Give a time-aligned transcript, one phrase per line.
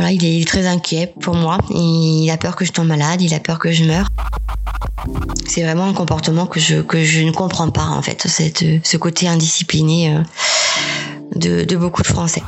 [0.00, 1.58] Voilà, il est très inquiet pour moi.
[1.68, 4.08] Il a peur que je tombe malade, il a peur que je meure.
[5.46, 8.96] C'est vraiment un comportement que je, que je ne comprends pas, en fait, cette, ce
[8.96, 10.22] côté indiscipliné euh,
[11.36, 12.42] de, de beaucoup de Français.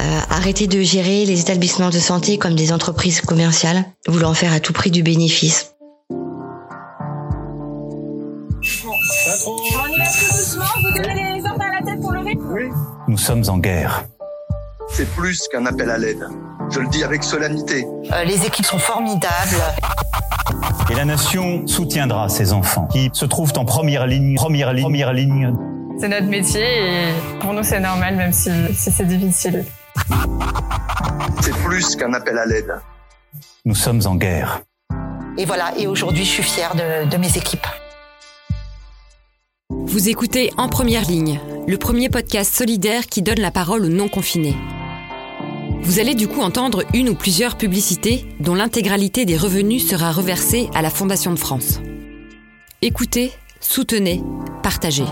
[0.00, 4.60] Euh, arrêter de gérer les établissements de santé comme des entreprises commerciales, voulant faire à
[4.60, 5.74] tout prix du bénéfice.
[13.06, 14.06] Nous sommes en guerre.
[14.96, 16.24] C'est plus qu'un appel à l'aide.
[16.70, 17.84] Je le dis avec solennité.
[18.12, 19.60] Euh, les équipes sont formidables.
[20.88, 25.12] Et la nation soutiendra ces enfants qui se trouvent en première ligne, première ligne, première
[25.12, 25.52] ligne.
[25.98, 29.64] C'est notre métier et pour nous c'est normal même si, si c'est difficile.
[31.40, 32.72] C'est plus qu'un appel à l'aide.
[33.64, 34.60] Nous sommes en guerre.
[35.36, 37.66] Et voilà, et aujourd'hui je suis fière de, de mes équipes.
[39.70, 44.54] Vous écoutez En Première Ligne, le premier podcast solidaire qui donne la parole aux non-confinés.
[45.84, 50.70] Vous allez du coup entendre une ou plusieurs publicités dont l'intégralité des revenus sera reversée
[50.74, 51.78] à la Fondation de France.
[52.80, 54.22] Écoutez, soutenez,
[54.62, 55.04] partagez.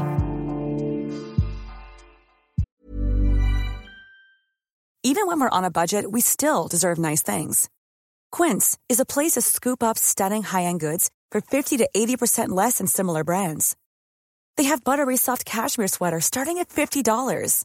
[5.05, 7.69] Even when we're on a budget, we still deserve nice things.
[8.31, 12.79] Quince is a place to scoop up stunning high-end goods for 50 to 80% less
[12.79, 13.77] than similar brands.
[14.57, 17.65] They have buttery soft cashmere sweaters starting at $50,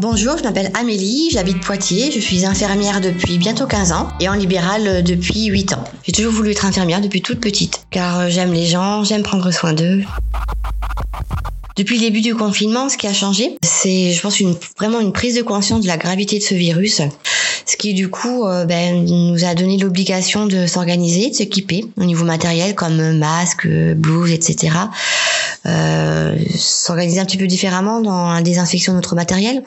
[0.00, 4.32] Bonjour, je m'appelle Amélie, j'habite Poitiers, je suis infirmière depuis bientôt 15 ans et en
[4.32, 5.84] libéral depuis 8 ans.
[6.02, 9.74] J'ai toujours voulu être infirmière depuis toute petite car j'aime les gens, j'aime prendre soin
[9.74, 10.02] d'eux.
[11.82, 15.12] Depuis le début du confinement, ce qui a changé, c'est, je pense, une, vraiment une
[15.12, 17.02] prise de conscience de la gravité de ce virus,
[17.66, 22.04] ce qui du coup euh, ben, nous a donné l'obligation de s'organiser, de s'équiper au
[22.04, 24.76] niveau matériel comme masques, blouses, etc.
[25.66, 29.64] Euh, s'organiser un petit peu différemment dans la désinfection de notre matériel.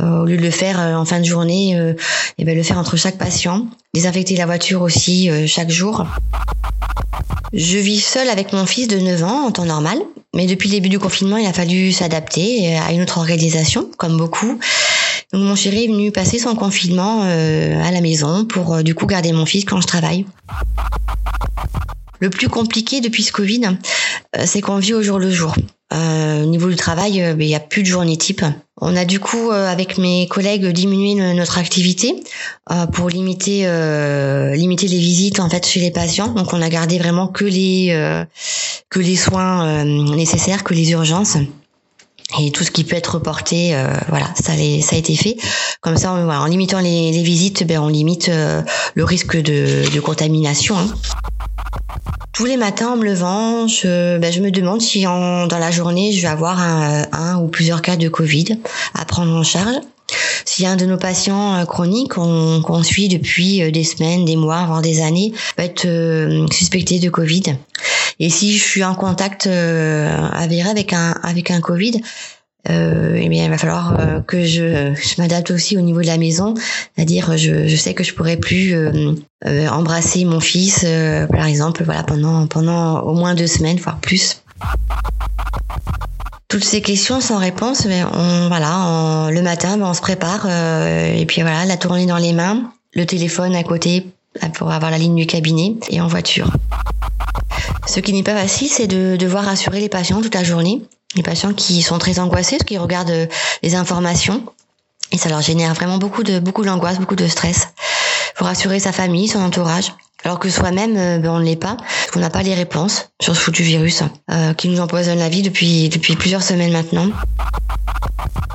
[0.00, 1.92] Euh, au lieu de le faire euh, en fin de journée, euh,
[2.38, 3.66] et ben le faire entre chaque patient.
[3.92, 6.06] Désinfecter la voiture aussi chaque jour.
[7.52, 9.98] Je vis seule avec mon fils de 9 ans en temps normal,
[10.34, 14.16] mais depuis le début du confinement, il a fallu s'adapter à une autre organisation, comme
[14.16, 14.58] beaucoup.
[15.34, 19.32] Donc mon chéri est venu passer son confinement à la maison pour du coup garder
[19.32, 20.24] mon fils quand je travaille.
[22.20, 23.76] Le plus compliqué depuis ce Covid,
[24.46, 25.54] c'est qu'on vit au jour le jour.
[25.92, 28.44] Euh, au niveau du travail, euh, ben, il n'y a plus de journée type.
[28.80, 32.16] On a du coup, avec mes collègues, diminué notre activité
[32.92, 33.64] pour limiter
[34.56, 36.28] limiter les visites en fait chez les patients.
[36.28, 37.94] Donc, on a gardé vraiment que les
[38.88, 41.36] que les soins nécessaires, que les urgences
[42.40, 43.76] et tout ce qui peut être reporté,
[44.08, 45.36] voilà, ça, a été fait.
[45.80, 50.76] Comme ça, en limitant les, visites, ben, on limite le risque de, contamination.
[50.76, 50.88] Hein.
[52.32, 56.12] Tous les matins en me levant, je, ben, je me demande si dans la journée
[56.12, 58.58] je vais avoir un, ou plusieurs cas de Covid
[58.94, 59.76] à prendre en charge.
[60.64, 64.64] A un de nos patients euh, chroniques qu'on suit depuis euh, des semaines, des mois,
[64.66, 67.56] voire des années, va être euh, suspecté de Covid.
[68.20, 72.00] Et si je suis en contact avec un avec un Covid,
[72.70, 76.06] euh, eh bien, il va falloir euh, que je, je m'adapte aussi au niveau de
[76.06, 76.54] la maison,
[76.94, 79.14] c'est-à-dire je, je sais que je pourrais plus euh,
[79.46, 83.98] euh embrasser mon fils, euh, par exemple, voilà pendant pendant au moins deux semaines, voire
[83.98, 84.42] plus.
[86.48, 91.24] Toutes ces questions sans réponse, mais on voilà, le matin, ben, on se prépare et
[91.26, 94.06] puis voilà, la tournée dans les mains, le téléphone à côté
[94.54, 96.52] pour avoir la ligne du cabinet et en voiture.
[97.86, 100.82] Ce qui n'est pas facile, c'est de devoir assurer les patients toute la journée
[101.14, 103.26] les patients qui sont très angoissés, parce qu'ils regardent euh,
[103.62, 104.44] les informations
[105.10, 107.68] et ça leur génère vraiment beaucoup de beaucoup d'angoisse, beaucoup de stress.
[108.36, 109.92] Pour rassurer sa famille, son entourage,
[110.24, 113.10] alors que soi-même euh, ben, on ne l'est pas, parce qu'on n'a pas les réponses
[113.20, 117.08] sur ce foutu virus euh, qui nous empoisonne la vie depuis depuis plusieurs semaines maintenant.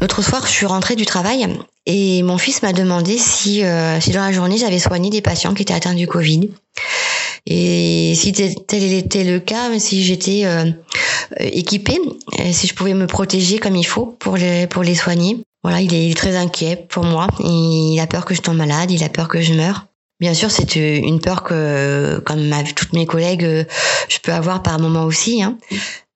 [0.01, 1.47] L'autre soir, je suis rentrée du travail
[1.85, 3.63] et mon fils m'a demandé si
[3.99, 6.49] si dans la journée j'avais soigné des patients qui étaient atteints du Covid.
[7.49, 10.65] Et si tel était le cas, si j'étais euh,
[11.39, 11.99] équipée,
[12.51, 15.37] si je pouvais me protéger comme il faut pour les, pour les soigner.
[15.63, 17.27] Voilà, il est très inquiet pour moi.
[17.39, 19.87] Il a peur que je tombe malade, il a peur que je meure.
[20.19, 23.65] Bien sûr, c'est une peur que, comme toutes mes collègues,
[24.09, 25.43] je peux avoir par moment aussi.
[25.43, 25.57] Hein.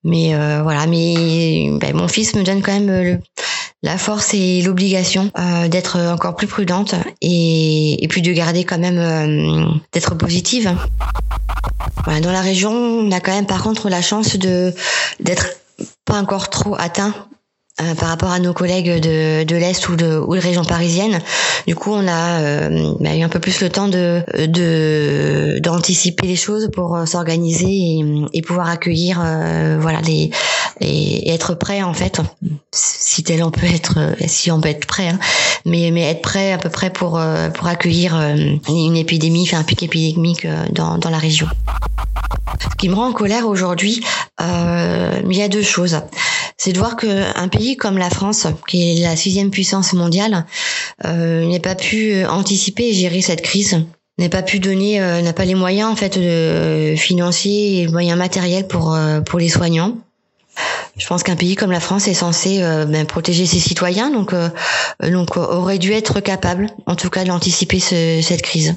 [0.04, 3.20] Mais euh, voilà, mais ben, mon fils me donne quand même le,
[3.84, 8.78] la force et l'obligation euh, d'être encore plus prudente et, et, puis de garder quand
[8.78, 10.76] même euh, d'être positive.
[12.04, 14.74] Voilà, dans la région, on a quand même par contre la chance de
[15.20, 15.48] d'être
[16.06, 17.14] pas encore trop atteint
[17.80, 21.20] euh, par rapport à nos collègues de, de l'Est ou de, ou de région parisienne.
[21.68, 26.28] Du coup, on a euh, bah, eu un peu plus le temps de de d'anticiper
[26.28, 28.04] les choses pour euh, s'organiser et,
[28.34, 29.24] et, pouvoir accueillir
[29.80, 30.32] voilà les
[30.82, 32.20] et, être prêt en fait
[32.74, 33.98] si tel on peut être
[34.28, 35.20] si on peut être prêt hein,
[35.66, 37.22] mais mais être prêt à peu près pour
[37.54, 38.16] pour accueillir
[38.68, 41.48] une épidémie enfin un pic épidémique dans dans la région.
[42.60, 44.04] Ce qui me rend en colère aujourd'hui,
[44.42, 46.02] euh, il y a deux choses
[46.58, 50.46] c'est de voir qu'un pays comme la France, qui est la sixième puissance mondiale,
[51.06, 53.84] euh, n'ait pas pu anticiper et gérer cette crise
[54.20, 58.18] n'a pas pu donner, euh, n'a pas les moyens en fait de, financiers et moyens
[58.18, 59.98] matériels pour euh, pour les soignants.
[60.98, 64.34] Je pense qu'un pays comme la France est censé euh, ben, protéger ses citoyens, donc
[65.02, 68.76] donc aurait dû être capable, en tout cas, d'anticiper cette crise.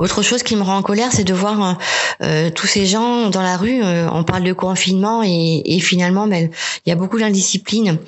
[0.00, 1.74] Autre chose qui me rend en colère, c'est de voir euh,
[2.22, 3.82] euh, tous ces gens dans la rue.
[3.82, 6.48] Euh, on parle de confinement et, finalement, ben,
[6.86, 7.98] il y a beaucoup d'indiscipline.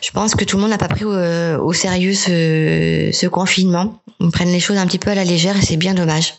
[0.00, 4.00] Je pense que tout le monde n'a pas pris au, sérieux ce, ce confinement.
[4.20, 6.34] Ils prennent les choses un petit peu à la légère et c'est bien dommage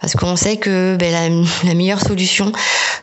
[0.00, 2.52] parce qu'on sait que ben, la, la, meilleure solution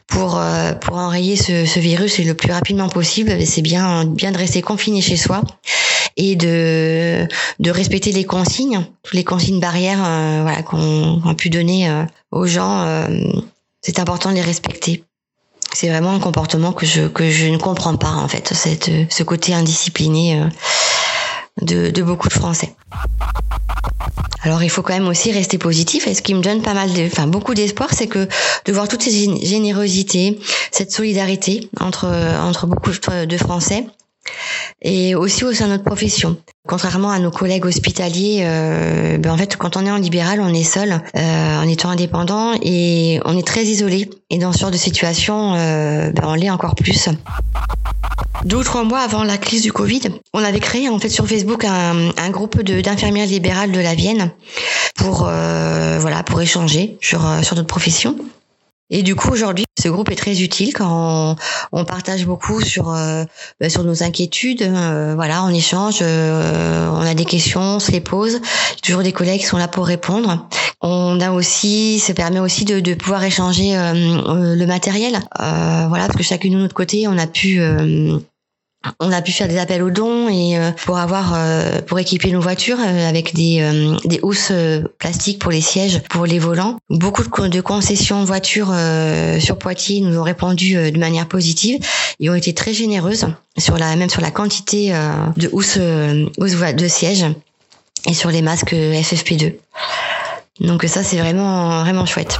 [0.08, 0.40] pour
[0.82, 4.38] pour enrayer ce, ce virus et le plus rapidement possible, ben, c'est bien bien de
[4.38, 5.42] rester confiné chez soi
[6.18, 7.28] et de
[7.60, 12.04] de respecter les consignes, toutes les consignes barrières euh, voilà qu'on a pu donner euh,
[12.32, 12.84] aux gens.
[12.84, 13.08] Euh,
[13.82, 15.04] c'est important de les respecter.
[15.74, 19.24] C'est vraiment un comportement que je que je ne comprends pas en fait, cette ce
[19.24, 20.42] côté indiscipliné
[21.62, 22.76] de, de beaucoup de Français.
[24.42, 26.94] Alors il faut quand même aussi rester positif et ce qui me donne pas mal
[26.94, 28.28] de, enfin beaucoup d'espoir, c'est que
[28.66, 29.14] de voir toute cette
[29.44, 30.40] générosité,
[30.72, 32.06] cette solidarité entre
[32.40, 33.86] entre beaucoup de Français
[34.82, 36.38] et aussi au sein de notre profession.
[36.68, 40.54] Contrairement à nos collègues hospitaliers, euh, ben en fait, quand on est en libéral, on
[40.54, 44.10] est seul, euh, en étant indépendant, et on est très isolé.
[44.30, 47.10] Et dans ce genre de situation, euh, ben on l'est encore plus.
[48.44, 50.02] Deux ou trois mois avant la crise du Covid,
[50.34, 54.32] on avait créé en fait sur Facebook un, un groupe d'infirmières libérales de la Vienne
[54.96, 58.16] pour euh, voilà pour échanger sur euh, sur notre profession.
[58.92, 61.36] Et du coup, aujourd'hui, ce groupe est très utile quand
[61.72, 63.24] on, partage beaucoup sur euh,
[63.60, 64.62] bah, sur nos inquiétudes.
[64.62, 68.42] Euh, voilà, on échange, euh, on a des questions, on se les pose.
[68.84, 70.48] Toujours des collègues qui sont là pour répondre.
[70.82, 75.20] On a aussi, ça permet aussi de, de pouvoir échanger le matériel.
[75.40, 77.60] voilà, parce que chacune de notre côté, on a pu
[79.00, 82.32] on a pu faire des appels aux dons et euh, pour avoir euh, pour équiper
[82.32, 83.46] nos voitures euh, avec des
[84.06, 84.52] des housses
[85.00, 86.78] plastiques pour les sièges pour les volants.
[86.90, 88.74] Beaucoup de, concessions voitures
[89.40, 91.80] sur Poitiers nous ont répondu de manière positive
[92.20, 93.26] et ont été très généreuses
[93.58, 94.94] sur la même sur la quantité
[95.38, 95.80] de housses
[96.38, 97.26] housses de sièges
[98.08, 99.56] et sur les masques FFP2
[100.60, 102.40] donc ça c'est vraiment vraiment chouette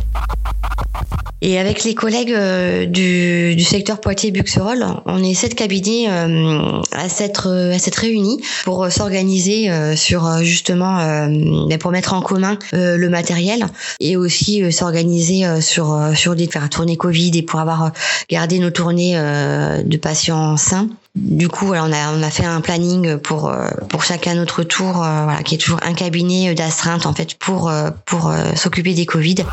[1.42, 7.08] et avec les collègues euh, du, du, secteur Poitiers-Buxerolles, on est sept cabinets euh, à
[7.08, 10.98] s'être à s'être réunis pour s'organiser euh, sur justement
[11.28, 13.66] ben, pour mettre en commun le matériel
[14.00, 17.92] et aussi s'organiser sur sur des faire tourner Covid et pour avoir
[18.28, 20.90] gardé nos tournées de patients sains.
[21.16, 23.52] Du coup, on a on a fait un planning pour
[23.90, 27.72] pour chacun notre tour, voilà, qui est toujours un cabinet d'astreinte en fait pour
[28.06, 29.46] pour s'occuper des Covid.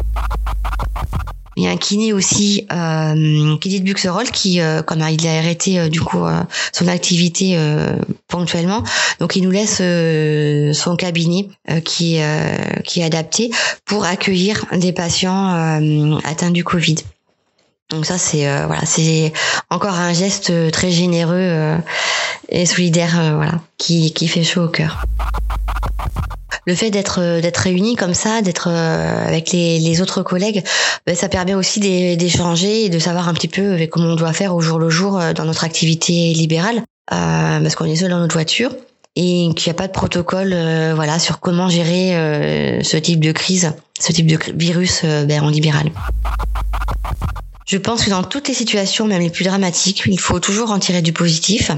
[1.56, 5.36] Il y a un kiné aussi, euh, kiné de Buxerolles, qui, euh, comme il a
[5.36, 6.40] arrêté euh, du coup euh,
[6.72, 7.58] son activité
[8.28, 8.82] ponctuellement,
[9.20, 9.82] donc il nous laisse
[10.76, 11.48] son cabinet
[11.84, 12.18] qui
[12.84, 13.50] qui est adapté
[13.84, 15.50] pour accueillir des patients
[16.24, 16.96] atteints du Covid.
[17.92, 19.32] Donc ça c'est voilà c'est
[19.70, 21.76] encore un geste très généreux
[22.48, 25.04] et solidaire voilà qui qui fait chaud au cœur
[26.66, 30.62] le fait d'être euh, d'être réunis comme ça, d'être euh, avec les, autres collègues,
[31.06, 34.32] ben, ça permet aussi d'échanger et de savoir un petit peu euh, comment on doit
[34.32, 36.82] faire au jour le jour dans notre activité libérale,
[37.12, 38.74] euh, parce qu'on est seul dans notre voiture
[39.14, 40.54] et qu'il n'y a pas de protocole,
[40.94, 45.90] voilà, sur comment gérer ce type de crise, ce type de virus ben, en libéral.
[47.66, 50.78] Je pense que dans toutes les situations, même les plus dramatiques, il faut toujours en
[50.78, 51.70] tirer du positif.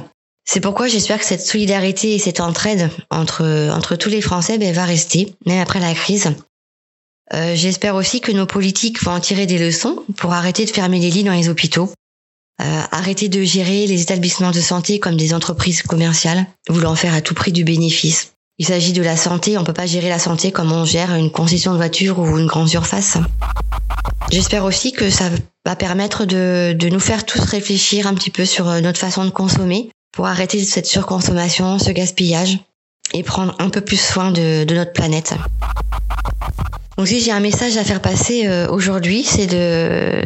[0.46, 4.74] C'est pourquoi j'espère que cette solidarité et cette entraide entre, entre tous les Français ben,
[4.74, 6.34] va rester, même après la crise.
[7.32, 10.98] Euh, j'espère aussi que nos politiques vont en tirer des leçons pour arrêter de fermer
[10.98, 11.90] les lits dans les hôpitaux,
[12.60, 17.22] euh, arrêter de gérer les établissements de santé comme des entreprises commerciales, voulant faire à
[17.22, 18.34] tout prix du bénéfice.
[18.58, 21.30] Il s'agit de la santé, on peut pas gérer la santé comme on gère une
[21.30, 23.18] concession de voiture ou une grande surface.
[24.30, 25.28] J'espère aussi que ça
[25.66, 29.24] va permettre de, de nous faire tous réfléchir un petit peu sur euh, notre façon
[29.24, 32.58] de consommer, pour arrêter cette surconsommation, ce gaspillage
[33.12, 35.34] et prendre un peu plus soin de, notre planète.
[36.96, 40.22] Donc si j'ai un message à faire passer euh, aujourd'hui, c'est de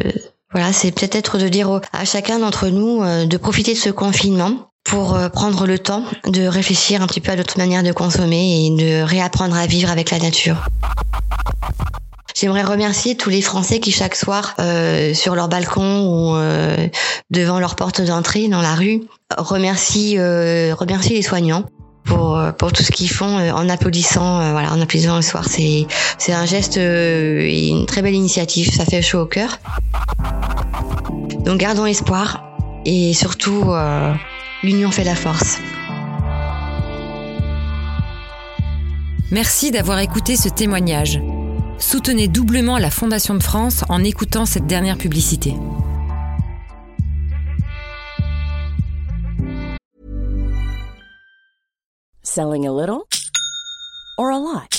[0.51, 4.68] Voilà, c'est peut-être de dire à chacun d'entre nous euh, de profiter de ce confinement
[4.89, 8.65] pour euh, prendre le temps de réfléchir un petit peu à d'autres manières de consommer
[8.65, 10.65] et de réapprendre à vivre avec la nature.
[12.39, 16.87] J'aimerais remercier tous les Français qui chaque soir, euh, sur leur balcon ou euh,
[17.31, 19.01] devant leur porte d'entrée dans la rue,
[19.37, 20.73] remercient, euh,
[21.09, 21.65] les soignants
[22.05, 22.41] pour,
[22.73, 25.43] tout ce qu'ils font en applaudissant, voilà, en applaudissant le soir.
[25.49, 25.85] C'est,
[26.17, 28.73] c'est un geste et une très belle initiative.
[28.73, 29.59] Ça fait chaud au cœur.
[31.43, 32.41] Donc gardons espoir
[32.85, 33.73] et surtout,
[34.63, 35.59] l'union fait la force.
[39.31, 41.21] Merci d'avoir écouté ce témoignage.
[41.77, 45.55] Soutenez doublement la Fondation de France en écoutant cette dernière publicité.
[52.21, 53.03] Selling a little
[54.17, 54.78] or a lot?